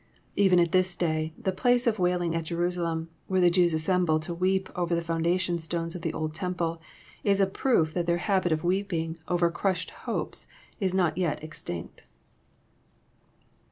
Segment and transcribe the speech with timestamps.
[0.35, 4.19] Even at this day, '* the place of wailing" at Jerusalem, where the Jews assemble
[4.21, 6.81] to weep over the foundation stones of the old temple,
[7.23, 10.47] is a proof that their habit of weeping over crushed hopes
[10.79, 12.07] is not yet extinct.